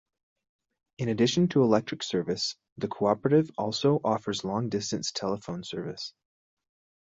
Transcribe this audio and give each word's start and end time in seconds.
In 0.97 1.09
addition 1.09 1.47
to 1.49 1.61
electric 1.61 2.01
service, 2.01 2.55
the 2.75 2.87
cooperative 2.87 3.51
also 3.55 4.01
offers 4.03 4.43
long 4.43 4.67
distance 4.67 5.11
telephone 5.11 5.63
service. 5.63 6.15